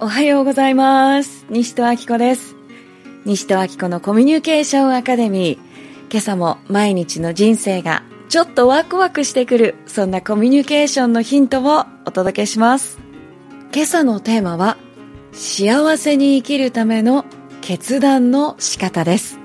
[0.00, 1.44] おはようございます。
[1.50, 2.54] 西戸明子です。
[3.24, 6.08] 西戸明子のコミュニケーションアカデミー。
[6.08, 13.00] 今朝も毎日の人生がちょっとワクワクしてくる、そんなコミュニケーションのヒントをお届けします。
[13.74, 14.76] 今朝のテーマは、
[15.32, 17.24] 幸せに生きるための
[17.60, 19.40] 決断の仕方です。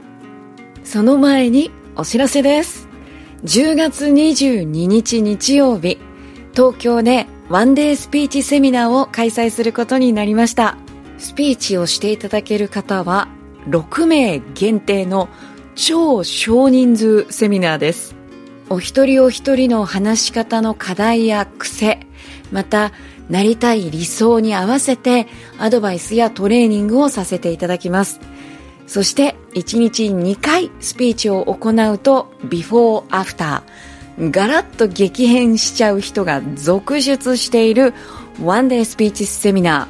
[0.84, 2.88] その前にお知らせです。
[3.44, 5.98] 10月22日日曜日、
[6.54, 10.78] 東京でワンデースピーチセミナーを開催することになりました。
[11.18, 13.28] スピーチをしていただける方は
[13.68, 15.30] 6名限定の
[15.76, 18.16] 超少人数セミナーです。
[18.70, 22.00] お一人お一人の話し方の課題や癖、
[22.52, 22.92] また
[23.30, 28.20] なりたい理想に合わせてアドバイスやトレーニングをさせていただきます。
[28.88, 37.94] そして1日2回スピーチを行うとビフォーアフターガラッと激変しちゃう人が続出している
[38.42, 39.88] ワンデースピーチセミナ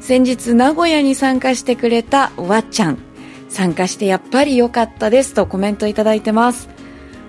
[0.00, 2.98] ー先日名古屋に参加してくれたわっちゃん。
[3.48, 6.68] 参加してやっぱり良かったですとコメントいただいてます。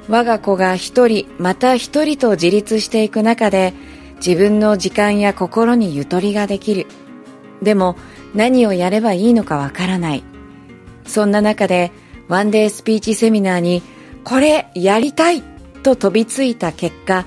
[0.08, 3.74] 我が子が一人また一人と自立していく中で
[4.18, 6.88] 自分の時間や心にゆとりができる。
[7.62, 7.98] でも
[8.34, 10.24] 何をやればいいのかわからない。
[11.06, 11.92] そんな中で
[12.28, 13.84] ワンデースピーチセミナーに
[14.24, 15.44] これやりたい
[15.82, 17.26] と飛びついた結果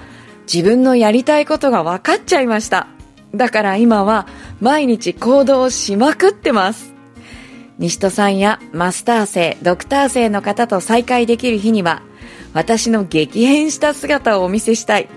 [0.53, 2.87] 自分のやりたいことが分かっちゃいました。
[3.35, 4.27] だから今は
[4.61, 6.95] 毎日行動しまくってます。
[7.79, 12.03] 西戸さんやマスター生ドクター生の方と再会できる日には
[12.53, 15.09] 私の激変した姿をお見せしたい。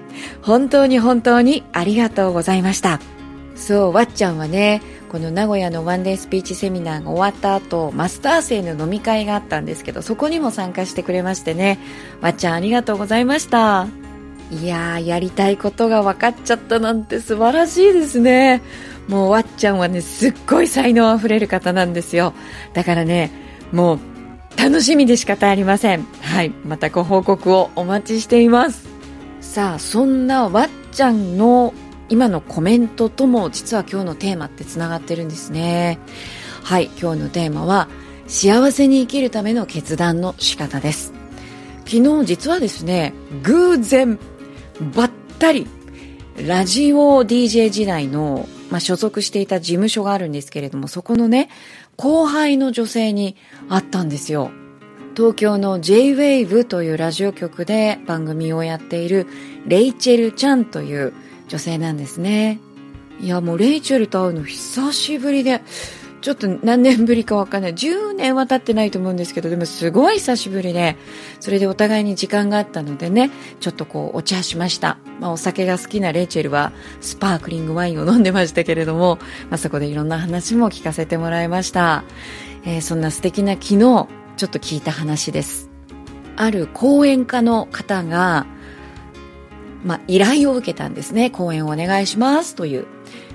[0.42, 3.00] 本当に本当にありがとうございました。
[3.58, 11.80] そうわっちゃんはねこの名古屋のワンデースピーチセミナーが終わった後マスター生の飲み会があったんですけどそこにも参加してくれましてね。
[12.22, 13.88] わっちゃんありがとうございました。
[14.50, 18.62] いやーやりたいことが分かっちゃったなんて素晴らしいですね。
[19.08, 22.34] もうわっちゃんはねすっごい才能あふれる方なんですよ。
[22.74, 23.32] だからね
[23.72, 24.00] もう
[24.58, 26.04] 楽しみで仕方ありません。
[26.22, 28.88] はいまたご報告をお待ちしています。
[29.42, 31.74] さあそんなわっちゃんの
[32.10, 36.00] 今のコメントとも実は今日のテーマってつながってるんですね。
[36.64, 37.88] はい今日のテーマは
[38.28, 41.14] 幸せに生きるための決断の仕方です。
[41.86, 43.14] 昨日実はですね
[43.44, 44.20] 偶然
[44.94, 45.68] ばったり
[46.46, 51.50] ラジオ DJ 時代の、まあ、所属していた事務所があるんですけれどもそこのね
[51.96, 53.38] 後輩の女性に
[53.70, 54.52] 会ったんですよ。
[55.16, 59.26] 東京の J-WAVE というラジオ局で番組をやっている
[59.66, 61.12] レイチェルちゃんという
[61.48, 62.60] 女性なんですね。
[63.20, 65.62] いやもうレイチェルと会うの久しぶりで
[66.22, 67.74] ちょっと何年ぶりかわかんない。
[67.74, 70.98] 10年は経ってないと思うんですけどでもすごい久しぶりで
[71.40, 79.20] それでお互いに時間があったのでねちょっとこうお茶しました、まあ、お酒が好きなレイチェルはスパークリングワインを飲んでましたけれども、
[79.50, 82.04] まあ、そこでいろんな話も聞かせてもらいました、
[82.66, 84.08] えー、そんな素敵な昨日ちょっ
[84.50, 85.70] と聞いた話です。
[86.36, 88.46] ある講演家の方が
[89.84, 91.30] まあ、依頼を受けたんですね。
[91.30, 92.86] 講演をお願いしますという。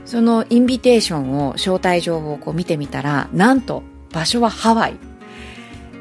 [0.05, 4.97] そのインビテーションを招待状をこう見てみたらなんと場所はハワイ。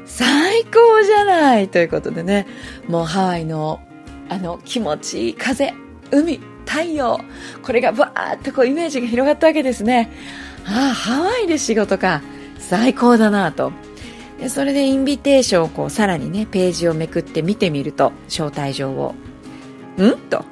[0.04, 2.46] 最高じゃないということでね。
[2.88, 3.80] もうハワイの
[4.28, 5.74] あの気持ちいい風
[6.10, 7.20] 海太陽。
[7.62, 10.10] これがバーッとこうイメージが広がったわけですね。
[10.66, 12.22] ああハワイで仕事か。
[12.58, 13.72] 最高だなと。
[14.38, 19.14] でそれでインビテーションをこうさらにねページをめくって見てみると招待状を
[19.98, 20.18] ん？
[20.30, 20.44] と。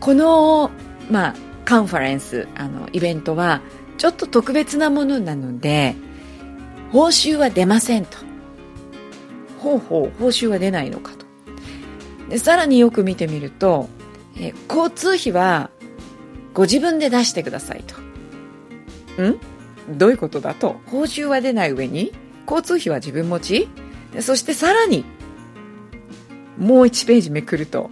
[0.00, 0.70] この、
[1.10, 3.60] まあ、カンファレンスあのイベントは
[3.98, 5.96] ちょっと特別なものなので
[6.92, 8.16] 報酬は出ませんと。
[9.58, 10.18] ほうほう。
[10.18, 11.26] 報酬は出ないのかと。
[12.30, 13.88] でさらによく見てみると
[14.36, 15.70] え交通費は
[16.54, 19.22] ご自分で出してくださいと。
[19.22, 19.38] ん？
[19.98, 20.80] どういうことだと。
[20.86, 22.12] 報酬は出ない上に
[22.46, 23.68] 交通費は自分持ち。
[24.12, 25.04] でそしてさらに
[26.56, 27.90] もう1ページめくると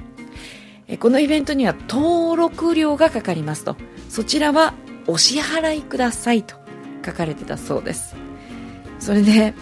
[1.00, 3.76] このイベントには登録料がかかりますと。
[4.08, 4.72] そちらは
[5.08, 6.54] お支払いくださいと
[7.04, 8.14] 書かれてたそうです。
[9.00, 9.52] それで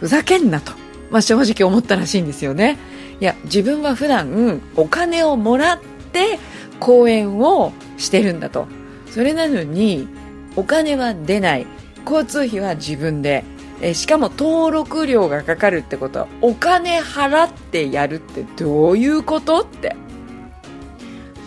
[0.00, 0.72] ふざけんなと、
[1.10, 2.78] まあ、正直思ったらしいんですよね。
[3.20, 5.80] いや自分は普段お金をもらっ
[6.12, 6.38] て
[6.80, 8.66] 講演をしてるんだと。
[9.10, 10.08] それなのに
[10.56, 11.66] お金は出ない。
[12.06, 13.44] 交通費は自分で。
[13.80, 19.96] えしかも登録料がかかるってことはお金払ってやるってどういうことって。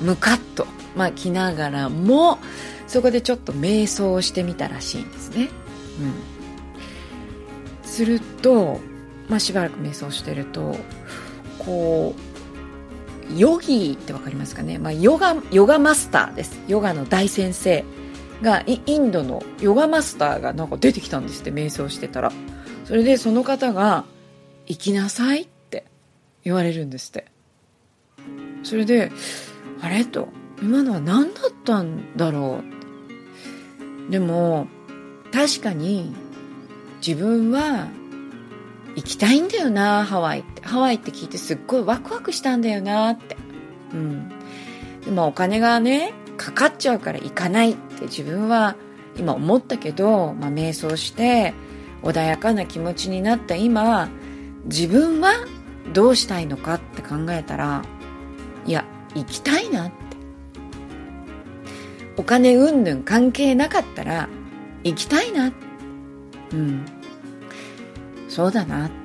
[0.01, 2.39] ムカッと、まあ、来ながらも
[2.87, 5.49] そこでちょっと瞑想をしてみたらしいんですね。
[7.83, 8.79] うん、すると、
[9.27, 10.75] まあ、しばらく瞑想してると
[11.59, 12.15] こ
[13.31, 16.59] うヨギって分かりますかね、まあ、ヨガヨガマスターです。
[16.67, 17.83] ヨガの大先生
[18.41, 22.31] がインドのヨガマスターがなんか出てきたんですって瞑想してたら。
[22.85, 24.05] それでその方が
[24.65, 25.83] 「行きなさい」って
[26.45, 27.25] 言われるんですって。
[28.63, 29.11] それで
[29.81, 30.29] 「あれ?」と
[30.61, 32.63] 「今のは何だったんだろ
[34.07, 34.67] う」でも
[35.31, 36.15] 確かに
[37.05, 37.87] 自分は
[38.95, 40.61] 行きたいんだよなハワイって。
[40.63, 43.37] ハワイって聞いてすっごいワクワクしたんだよなって。
[43.93, 44.29] うん。
[45.05, 48.75] でもお金がねかかっちゃうから行かないって自分は
[49.17, 51.53] 今思ったけど、まあ、瞑想して
[52.03, 54.09] 穏やかな気持ちになった今
[54.65, 55.33] 自分は
[55.93, 57.83] どうしたいのかって考えたら
[58.65, 58.85] いや
[59.23, 59.95] 行きたいなって。
[62.17, 64.27] お金うんぬん関係なかったら
[64.83, 65.53] 行きたいな
[66.51, 66.85] うん。
[68.27, 68.95] そうだなって。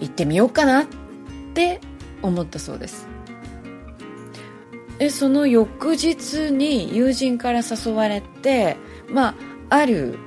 [0.00, 0.86] 行ってみようかなっ
[1.54, 1.80] て
[2.22, 3.08] 思ったそうです。
[4.98, 8.76] でその翌日に友人から誘われて、
[9.08, 9.28] ま
[9.70, 10.18] あ、ある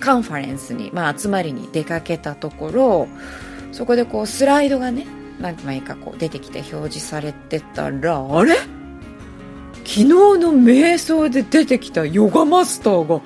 [0.00, 3.08] カンファレンスに、まあ、集まりに出かけたところ
[3.70, 5.06] そこでこうスライドがね
[5.40, 8.56] 何枚かこう出てきて表示されてたらあれ？
[9.84, 13.20] 昨日の瞑想で出てきたヨガマスターが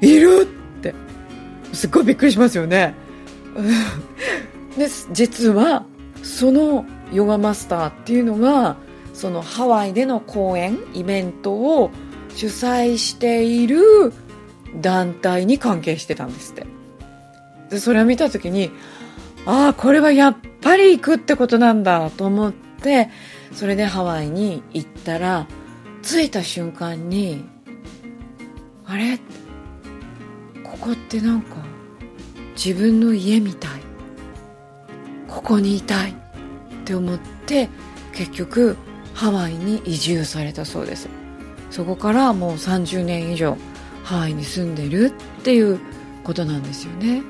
[0.00, 0.94] いるって。
[1.72, 2.94] すっごいびっくりしますよね。
[4.76, 5.84] で実は
[6.22, 8.76] そのヨガマスターっていうのが
[9.12, 11.90] そのハワイでの公演イベントを
[12.34, 14.12] 主催している
[14.80, 16.66] 団体に関係してたんですって。
[17.70, 18.70] でそれを見た時に
[19.46, 23.10] ああこれはやっぱり行くってことなんだと思って
[23.52, 25.46] それでハワイに行ったら
[26.02, 27.44] 着いた瞬間に
[28.86, 29.18] あれ？
[30.64, 31.56] ここってなんか
[32.56, 33.70] 自分の家みたい。
[35.28, 36.10] ここにいたい。
[36.10, 36.14] っ
[36.84, 37.68] て思って
[38.12, 38.76] 結局
[39.14, 41.08] ハワイに移住されたそうです。
[41.70, 43.56] そこからもう30年以上
[44.02, 45.78] ハワイに住んでるっていう
[46.24, 47.22] ことなんですよね。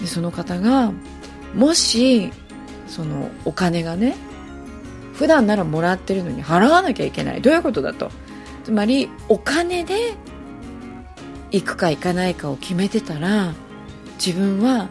[0.00, 0.92] でその方が
[1.54, 2.32] もし
[2.86, 4.14] そのお金がね
[5.14, 7.42] 普段ならもらってるのに払わなきゃいけない。
[7.42, 8.10] どういうことだと。
[8.64, 10.14] つまりお金で
[11.50, 13.54] 行くか行かないかを決めてたら
[14.24, 14.88] 自分は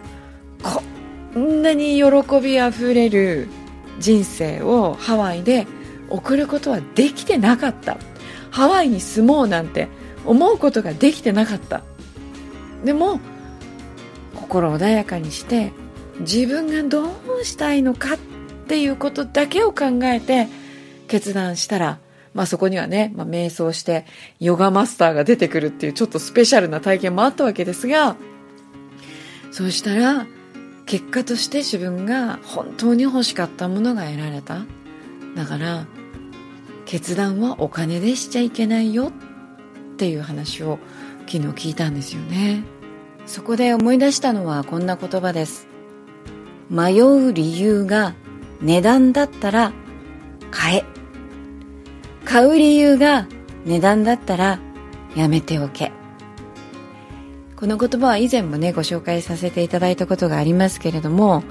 [0.62, 2.04] こんなに喜
[2.42, 3.48] びあふれる
[4.00, 5.66] 人生をハワイで
[6.10, 7.98] 送ることはできてなかった。
[8.52, 9.88] ハワイに住もうなんて
[10.26, 11.82] 思うことができてなかった。
[12.84, 13.20] でも
[14.36, 15.72] 心穏やかにして
[16.20, 17.10] 自分がど
[17.40, 18.18] うしたいのかっ
[18.68, 20.48] ていうことだけを考えて
[21.08, 22.00] 決断したら、
[22.34, 24.06] まあ、そこにはね、まあ、瞑想して
[24.40, 28.16] ヨガマスターが出てくるっていうちょっとスペシャルな体験もあったわけですが
[29.52, 30.28] そうしたら
[30.86, 34.66] 結果として自分が本当に欲しかったものが得られた。
[35.36, 35.86] だから
[36.86, 39.14] 決断はお金でしちゃいけないよ
[39.94, 40.80] っていう話を
[41.28, 41.38] 昨日
[41.70, 42.64] 聞いたんですよね。
[43.26, 45.71] そこで思い出したのはこんな言葉です。
[46.72, 48.16] 迷う理由が
[48.62, 49.74] 値段だったら
[50.52, 50.86] 買え。
[52.24, 53.28] 買う理由が
[53.66, 54.60] 値段だったら
[55.14, 55.92] やめておけ。
[57.58, 61.44] この言葉は以前もねご紹介させていただいたことがありますけれども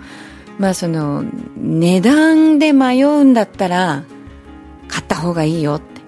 [0.58, 1.22] まあその
[1.56, 4.04] 値段で迷うんだったら
[4.88, 6.00] 買った方がいいよって。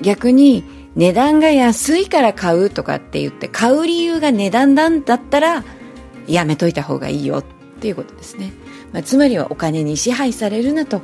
[0.00, 0.64] 逆に
[0.96, 5.62] 値段が安いから買うとかって言って買う理由が値段だったら
[6.26, 7.57] やめといた方がいいよって。
[7.86, 8.52] いうことですね、
[8.92, 11.02] まあ、つまりはお金に支配されるなと。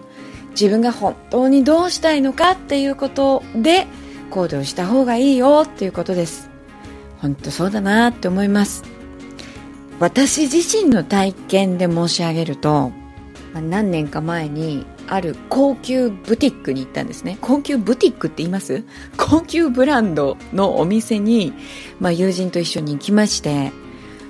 [0.51, 3.89] 自分が本当にどうしたいのかっていうことで
[4.31, 6.49] 行動した方がいいよっていうことです。
[7.19, 8.85] 本当そうだなって思います。
[9.99, 12.93] 私自身の体験で申し上げると
[13.53, 17.37] 何年か前にある高級ブティックに行ったんですね。
[17.41, 18.85] 高級ブティックって言います？
[19.17, 21.53] 高級ブランドのお店に、
[21.99, 23.73] まあ、友人と一緒に行きまして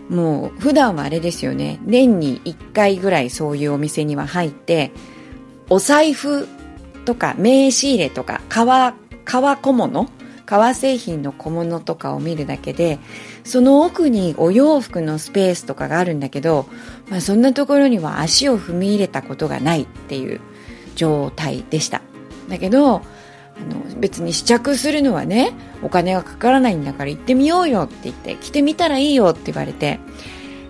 [0.09, 1.79] もう普段はあれですよね。
[1.83, 4.93] 年に1回ぐらいそういうお店には入って
[5.71, 6.47] お財布
[7.05, 8.95] とか名刺入れとか革
[9.25, 10.09] 革小物
[10.47, 12.99] 革製品の小物とかを見るだけで
[13.45, 16.67] その奥にお洋服のスペースとかがあるんだけど、
[17.09, 20.41] まあ、そんなところには足を踏み入れたことがないっていう
[20.97, 22.03] 状態でした。
[22.49, 23.01] だけど
[23.57, 30.01] あの別に試着するのはねお金がかからないんだから行ってみようよって言って着てみたらいいよって言われて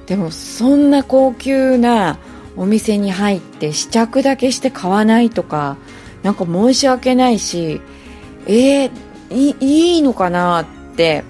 [0.07, 2.19] でもそんな高級な
[2.57, 5.77] お店に入って試着だけして買わないとか
[6.23, 7.81] なんか申し訳ないし
[8.47, 8.91] えー、
[9.31, 9.57] い
[9.95, 11.25] いいのかなって、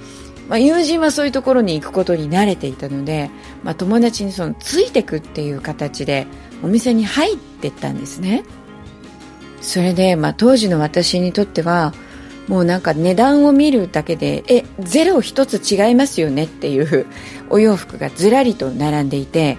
[0.49, 3.31] まあ、友人はそういうところに行くことに慣れていたので、
[3.63, 6.27] まあ、友達にそのついてくっていう形で
[6.63, 8.45] お店に入ってったんですね。
[9.65, 11.95] それで、まあ、当時の私にとっては
[12.49, 17.07] もうなんか値段を見るだけでえゼロ一つ違いますよねっていう
[17.49, 19.57] お洋服がずらりと並んでいて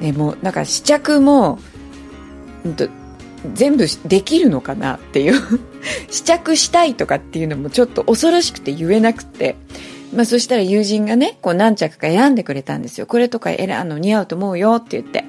[0.00, 1.58] でもなんか試着も、
[2.64, 2.88] うんと、
[3.52, 5.60] 全部できるのかなっていう
[6.10, 9.56] 試着したいとかっていうのもちょっと恐ろしくて言えなくて、
[10.14, 13.06] まあそしたら友人がね、こう何着か選んでくれたんですよ。
[13.06, 15.24] これとか選あの似合うと思うよって言って。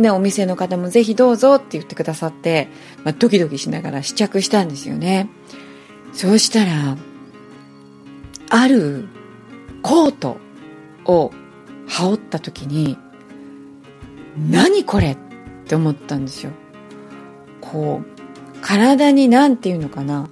[0.00, 2.68] ね、お店の方もぜひどうぞって言ってくださって、
[3.04, 5.28] まあ、ドキドキしながら試着したんですよね。
[6.12, 6.96] そうしたら、
[8.48, 9.08] ある
[9.82, 10.38] コート
[11.04, 11.30] を
[11.86, 12.98] 羽織った時に、
[14.50, 15.16] 何これっ
[15.66, 16.52] て思ったんですよ。
[17.60, 20.28] こう、体に何て言うのかな。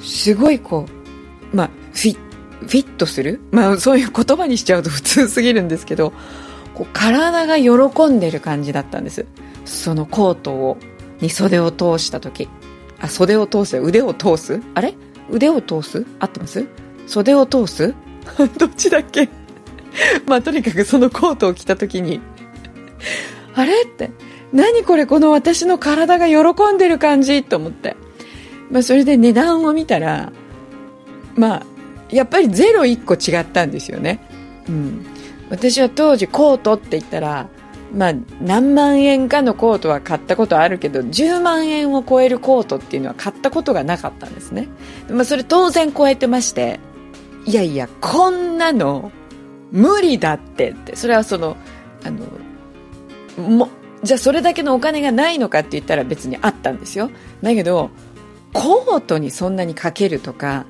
[0.00, 0.86] すごいこ
[1.52, 2.18] う、まあ、フィ
[2.60, 3.40] フィットする？
[3.52, 6.12] まあ、そういう言葉にしちゃうと普通すぎるんですけど、
[6.78, 9.26] こう体が喜んでる感じだったんです。
[9.64, 10.78] そのコートを、
[11.20, 12.48] に袖を通した時。
[13.00, 13.78] あ、袖を通す？
[13.78, 14.62] 腕を通す？
[14.74, 14.94] あれ？
[15.28, 16.06] 腕を通す？
[16.20, 16.66] 合ってます？
[17.08, 17.94] 袖を通す？
[18.58, 19.28] どっちだっけ？
[20.28, 22.20] まあとにかくそのコートを着た時に。
[23.56, 23.82] あれ？
[23.82, 24.12] って、
[24.52, 25.04] 何これ？
[25.06, 27.42] この私の体が喜んでる感じ？
[27.42, 27.96] と思って。
[28.70, 30.30] まあそれで値段を見たら、
[31.34, 31.62] まあ、
[32.10, 34.20] やっぱりゼロ1個違ったんですよね。
[34.68, 35.06] うん。
[35.50, 37.48] 私は当時コートって言ったら、
[37.94, 44.68] まあ、何万円かのコートは買ったことあるけど10万円を超えるコートっていうのは買ったことがなかったんですね、
[45.08, 46.80] まあ、それ当然超えてまして
[47.46, 49.10] いやいやこんなの
[49.70, 50.96] 無理だってって。
[50.96, 51.56] それはその
[52.04, 52.26] あの
[53.42, 53.68] も
[54.02, 57.10] じゃあそれだけのお金がないのかって言ったら別にあったんですよ。
[57.42, 57.90] だけど
[58.52, 60.66] コートにそんなにかけるとか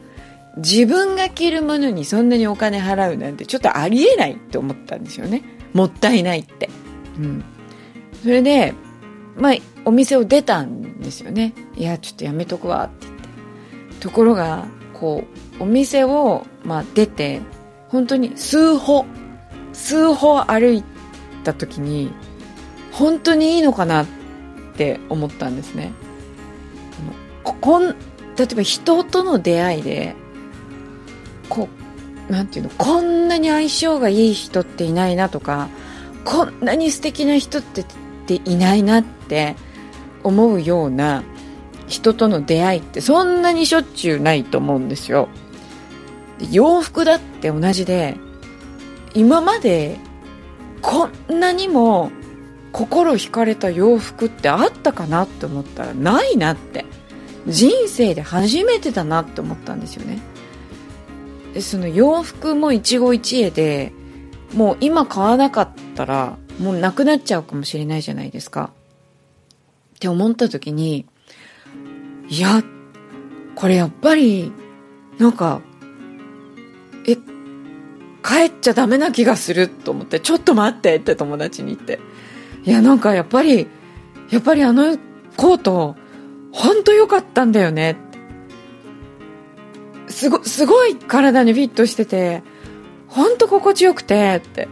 [0.59, 5.43] 自分が着るものにそんなにお金払うなんてちょっとありえないって思ったんですよね。
[5.73, 6.69] もったいないって、
[7.19, 7.45] うん、
[8.23, 8.75] それで
[9.37, 11.55] まあお店を出たんですよね。
[11.77, 13.29] いやちょっとやめとくわって言って。
[14.01, 15.25] ところがこ
[15.59, 17.41] うお店を、まあ、出て
[17.89, 19.05] 本当に数歩
[19.73, 20.85] 数歩歩い
[21.45, 22.13] た時に
[22.93, 24.07] 本当にいいのかなっ
[24.77, 25.93] て思ったんですね。
[27.45, 27.97] こん
[28.37, 30.15] 例えば人との出会いで
[31.49, 31.69] こ
[32.29, 35.69] なんていうのこんなに相性がいい人っていないなとか
[36.25, 37.85] こんなに素敵な人ってっ
[38.27, 39.57] ていないなって
[40.23, 41.23] 思うような
[41.87, 45.29] 人との出会いってそんなにしょっちゅうないと思うんですよ。
[46.51, 48.17] 洋服だって同じで
[49.15, 49.99] 今まで
[50.83, 52.13] こんなにも
[52.73, 56.85] 心惹かれた洋服ってあったかなって思ったらないなって
[57.47, 60.21] 人生で初めてだなって思ったんですよね
[61.55, 63.93] でその洋服も一期一会で
[64.55, 68.73] もう今買わなかったらもうなくなっちゃうかもしれないじゃないですか。
[69.97, 71.07] って思った時に
[72.29, 72.63] いや
[73.55, 74.53] これやっぱり
[75.19, 75.61] なんか
[77.07, 77.17] え
[78.23, 81.99] 帰っちゃダメな気がすると思ってちょっと待ってって友達に言って。
[82.65, 83.67] いやなんかやっぱり
[84.31, 84.99] やっぱりあの
[85.37, 85.97] コート
[86.53, 87.97] 本当良かったんだよね
[90.19, 92.43] すごすごい体にフィットしてて
[93.07, 94.69] 本当心地よくてって。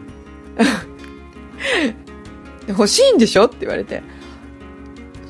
[2.66, 4.02] 欲しいんでしょって言われて。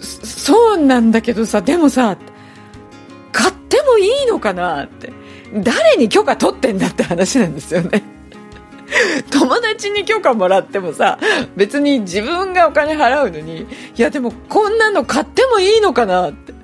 [0.01, 2.17] そうなんだけどさでもさ
[3.31, 5.13] 買ってもいいのかなって。
[5.53, 8.03] 誰に許可取ってんだって話なんですよね。
[9.31, 11.19] 友達に許可もらってもさ、
[11.57, 16.55] 別に自分がお金払うのに、いやでもこんなの買ってもいいのかなって。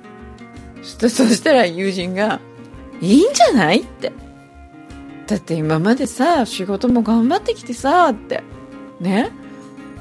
[0.81, 2.39] そしたら友人が、
[3.03, 4.11] いいんじゃないって。
[5.27, 8.43] だって今までさ、仕事も頑張ってきてさ、って。
[8.99, 9.31] ね？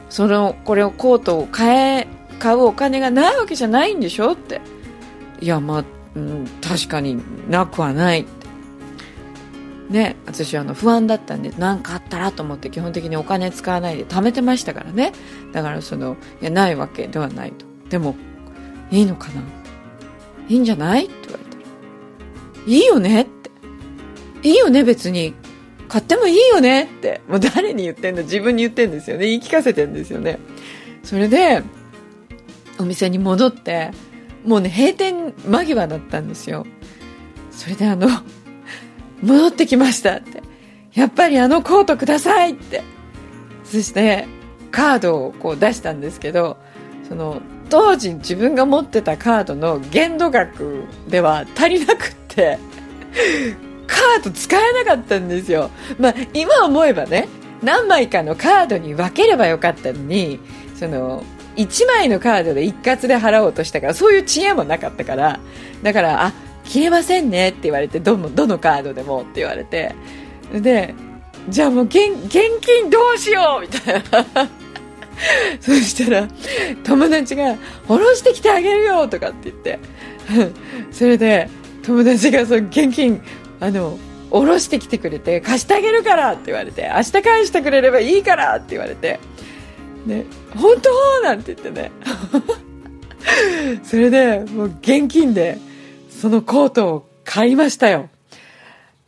[0.09, 4.61] その、これをコートを買え、買うお金がないわけじゃないんでしょって。
[5.40, 8.25] いや、まあ、うん、確かになくはない。
[9.90, 15.12] ね、私はあの不安だったんで何かあったらと思って基本的にお金使わないで貯めてましたからね
[15.52, 18.16] だからそのいやないわけではないとでも
[18.90, 19.42] いいのかな？
[20.49, 21.04] いいんじゃない？
[21.06, 21.28] って
[22.66, 23.50] いいよねって。
[24.42, 25.35] いいよね別に。
[25.88, 27.21] 買ってもいいよねって。
[27.28, 28.23] もう誰に言ってんの？
[28.23, 29.26] 自分に言ってんですよね。
[29.26, 30.38] 言い聞かせてんですよね。
[31.02, 31.62] それで
[32.78, 33.90] お店に戻って
[34.47, 36.66] もうね閉店間際だったんですよ。
[37.50, 38.09] それであの
[39.23, 40.42] 戻ってきましたって。
[40.95, 42.83] やっぱりあのコートくださいって。
[43.64, 44.26] そして
[44.71, 46.57] カードをこう出したんですけど、
[47.07, 55.70] その当時自分が持ってたカードの限度額では足りなくて、カード使えなかったんですよ。
[55.98, 57.28] まあ今思えばね、
[57.62, 60.40] 何枚かのカードに分ければよかったのに、
[60.74, 61.24] その
[61.56, 65.40] 1枚のカードで一括で払おうとしたから、そういう知恵もなかったから、
[65.82, 66.32] だから、あ、
[66.64, 69.94] 切れませんねって言われてどのどのカードでもって言われて
[70.52, 70.94] で
[71.48, 71.98] じゃあもう現
[72.30, 74.48] 金どうしようみたいな
[75.60, 76.28] そしたら
[76.84, 79.78] 友達が「下ろしてきてあげるよ」とかって言って
[80.92, 81.48] それで
[81.82, 83.20] 友達がその現金
[83.60, 83.98] あの
[84.30, 89.20] 下ろしてきてくれて貸してあげるからって言われて明日返してくれればいいからって言われて。
[90.06, 90.24] ね
[90.56, 90.90] 本当？
[91.22, 91.92] なんて言ってね。
[93.84, 95.58] それでもう現金で
[96.10, 98.08] そのコートを買いましたよ。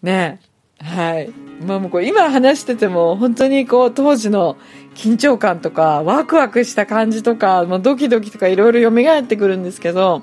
[0.03, 0.41] ね
[0.81, 1.31] はい。
[1.67, 4.57] まあもうこう今話してても本当にこう当時の
[4.95, 10.23] 緊張感とかワクワクした感じとか、まあ、ドキドキとかいろいろ蘇ってくるんですけど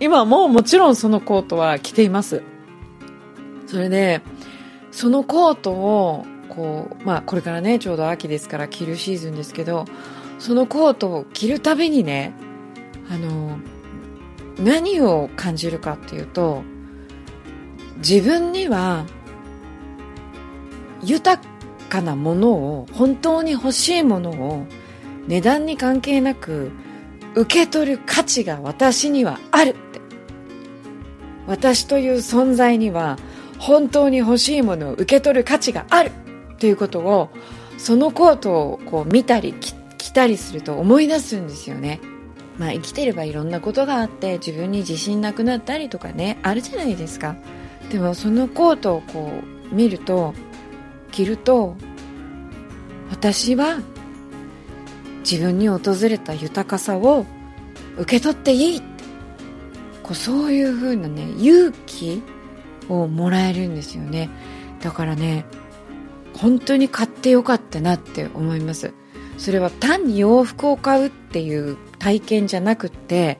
[0.00, 2.42] 今ももちろんそのコートは着ています。
[3.66, 4.22] それで
[4.90, 9.84] そのコートをこうまあこれからねちょうど秋ですから着るシーズンですけど
[10.38, 12.32] そのコートを着るたびにね
[13.10, 13.58] あの
[14.58, 16.62] 何を感じるかっていうと
[17.98, 19.04] 自分には
[21.02, 21.42] 豊
[21.88, 24.66] かなものを本当に欲しいものを
[25.26, 26.70] 値段に関係なく
[27.34, 30.00] 受け取る価値が私にはあるって
[31.46, 33.18] 私という存在には
[33.58, 36.12] 本当に欲しいものを受け取る価値がある
[36.58, 37.30] ということを
[37.76, 42.00] そのコートをこう見たり着たりすると思い出すんですよね。
[42.58, 47.36] まあ生きてればいろんなことがあって自分に自信なくなったりとかねあるじゃないですか。
[47.90, 49.30] でもそのコートをこ
[49.72, 50.34] う見ると
[51.12, 51.76] 着ると
[53.10, 53.78] 私は
[55.30, 57.26] 自分に訪れた豊かさを
[57.98, 58.98] 受け取っていいって。
[60.08, 62.22] こうそういう風なね勇気
[62.88, 64.30] をもらえるんですよね。
[64.80, 65.44] だからね
[66.34, 68.94] 本当に買ってよかったなって思います。
[69.36, 73.38] それは単に洋服を買うっていう体験じゃなくって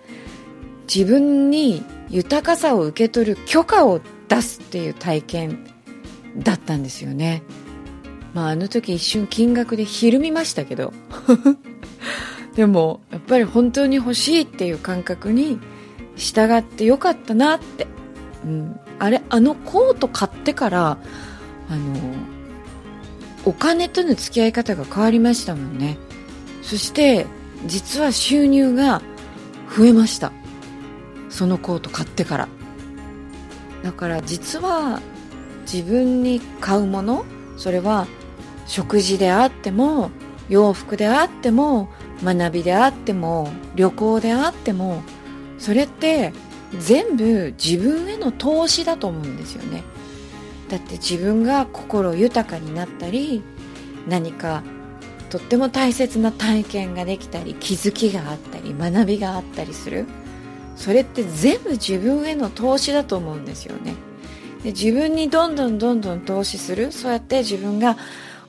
[0.92, 5.66] 自分に豊かさを受け取る許可を出すっていう体験
[6.36, 7.42] だったんですよね。
[8.34, 10.92] まああの時一瞬金額でひるみましたけど。
[12.58, 15.60] でもやっぱり本当に欲しいっていう感覚に
[16.16, 17.86] 従ってよかったなって、
[18.44, 20.98] うん、あれあのコート買ってから
[21.70, 21.94] あの
[23.44, 25.98] お金との付き合い方が変わりましたもんね。
[26.62, 27.26] そして
[27.66, 29.02] 実は収入が
[29.76, 30.32] 増えました。
[31.30, 32.48] そのコート買ってから。
[33.84, 35.00] だから実は
[35.62, 37.24] 自分に買うもの
[37.56, 38.08] それは
[38.66, 40.10] 食事であっても
[40.48, 41.88] 洋服であっても
[42.22, 45.02] 学びであっても旅行であっても
[45.58, 46.32] それって
[46.78, 49.82] 全部自分への投資だと思うんですよね。
[50.68, 53.42] だって自分が心豊かになったり
[54.06, 54.62] 何か
[55.30, 60.06] とっても大切な体験ができたり気づきがあったり学びがあったりする。
[60.76, 63.94] それって全部自分への投資だと思うんですよね。
[64.62, 66.92] で自分にどんどんどんどん投資する。
[66.92, 67.96] そうやって自分が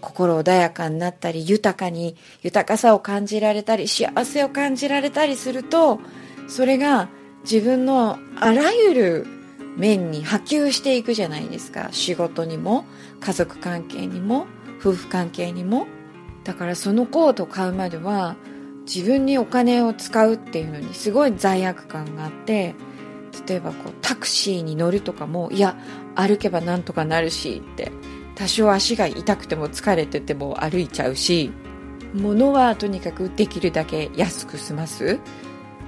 [0.02, 6.00] 心穏やかになったり豊かに豊かさを感じられたり幸せを感じられたりすると
[6.48, 7.10] それが
[7.44, 9.28] 自分のあらゆる
[9.78, 11.88] 面に波及していくじゃないですか。
[11.92, 12.86] 仕事にも
[13.22, 14.46] 家族関係にも
[14.80, 15.88] 夫婦関係にも。
[16.44, 18.36] だからそのコートを買うまでは
[18.86, 22.74] 自分にお金を使うっていうのにすごい罪悪感があって
[23.48, 25.78] 例えばこうタクシーに乗るとかもいや
[26.16, 27.92] 歩けばなんとかなるしって
[28.40, 31.52] 多少足が痛くても疲れてても歩いちゃうし
[32.14, 35.20] 物はとにかくできるだけ安く済ます。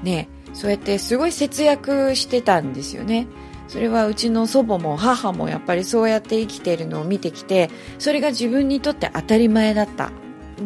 [0.03, 3.25] ねそうやってすごい節約してたんですよね。
[3.69, 10.11] それはうちの祖母も母もやっぱりそうやって生きてるのを見てきてそれが自分にとって当たり前だった。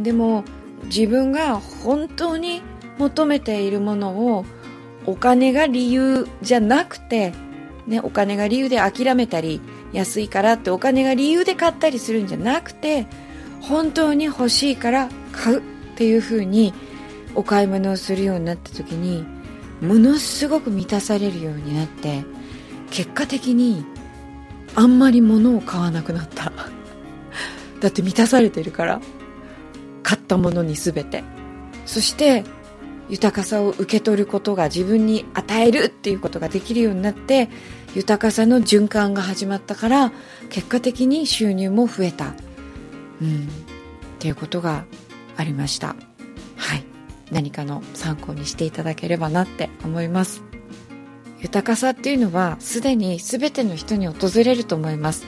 [0.02, 0.44] でも
[0.86, 2.64] 自分が本当に
[2.98, 4.46] 求めているものを
[5.06, 7.32] お金が理由じゃなくて、
[7.86, 9.62] ね、お金が理由で諦めたり
[9.96, 13.08] 安いからってお金が理由で買ったりするんじゃなくて
[13.62, 15.62] 本当に欲しいから買うっ
[15.96, 16.74] ていうふうに
[17.34, 19.26] お買い物をするようになった時に
[19.82, 22.24] ものすごく満たされるようになって
[22.92, 23.86] 結果的に
[24.76, 26.52] あんまり物を買わなくなった。
[27.80, 29.02] だって満たされてるから
[30.04, 31.24] 買ったものに全て。
[31.86, 32.44] そして
[33.10, 37.50] 豊かさを受け取ることが自分に与えるっていうことができるようになって
[37.96, 40.12] 豊かさの循環が始まったから
[40.50, 42.34] 結果的に収入も増えた、
[43.22, 43.48] うん、っ
[44.20, 44.86] ていうことが
[45.38, 45.96] ありました。
[46.58, 46.84] はい。
[47.32, 50.44] 何かの参考にしていただければなって思います。
[51.40, 55.26] 豊かさっていうのはすでに全ての人に訪れると思います。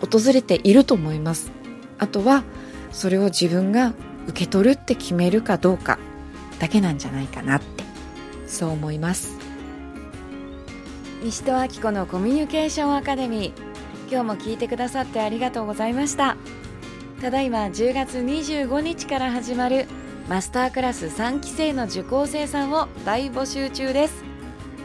[0.00, 1.50] 訪れていると思います。
[1.98, 2.44] あとは
[2.92, 3.94] それを自分が
[4.26, 5.98] 受け取るって決めるかどうか
[6.58, 7.84] だけなんじゃないかなって
[8.46, 9.39] そう思います。
[11.22, 14.10] 西戸明子のコミュニケーションアカデミー。
[14.10, 16.38] 今日も聞いてくださってありがとうございました。
[17.20, 19.86] ただいま10月25日から始まる
[20.30, 24.24] マスタークラス3期生の受講生さんを大募集中です。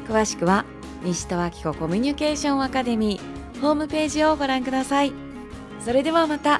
[0.09, 0.65] 詳しくは
[1.03, 5.13] 西戸明子コミュニケーションアカデミーホームページをご覧ください。
[5.79, 6.59] それではまた。